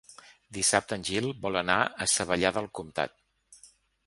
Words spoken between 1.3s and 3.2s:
vol anar a Savallà del Comtat.